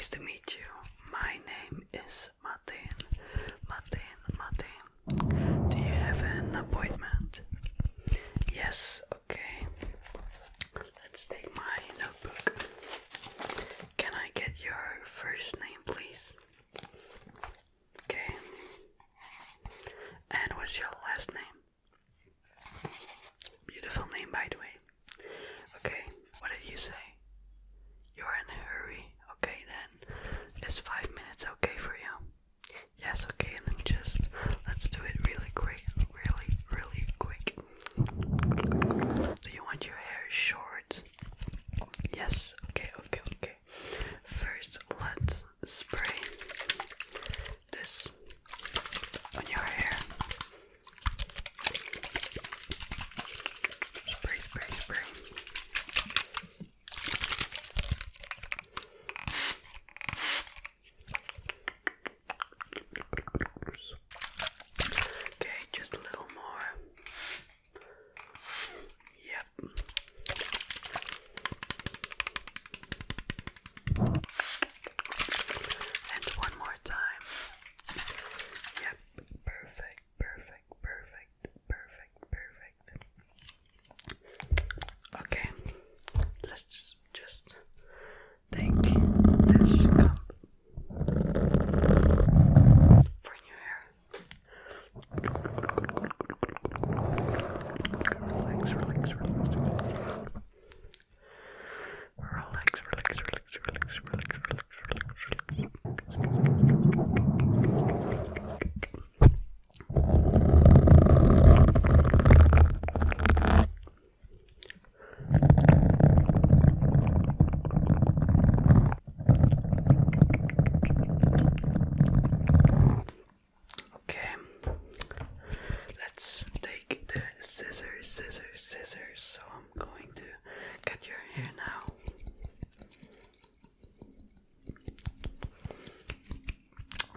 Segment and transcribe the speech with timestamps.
[0.00, 0.69] nice to meet you.
[42.30, 42.59] Yes.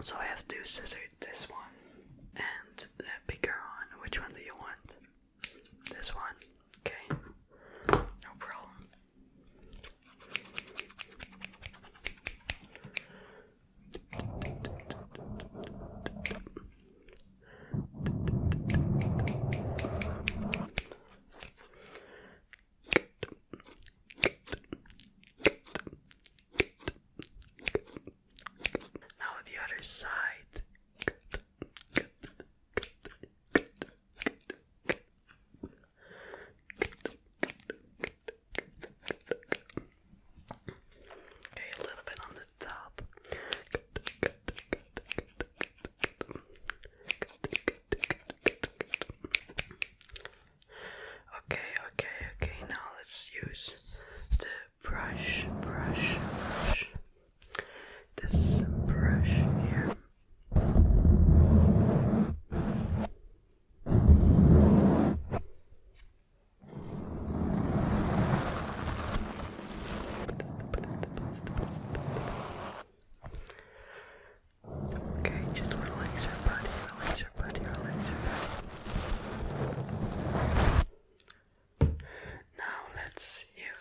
[0.04, 1.60] So I have two scissors, this one
[2.36, 4.02] and the bigger one.
[4.02, 4.98] Which one do you want?
[5.90, 6.34] This one.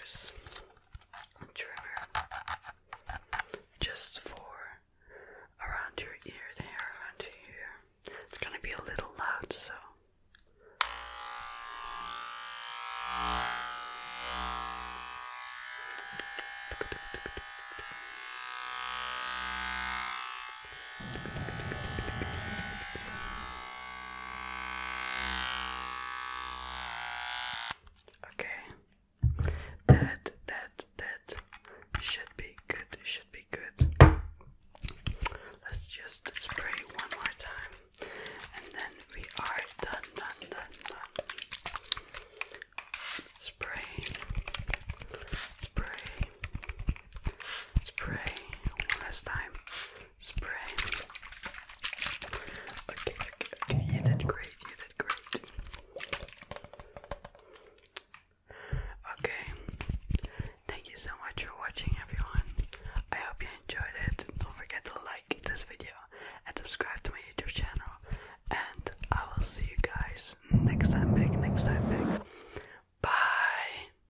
[0.04, 0.43] course.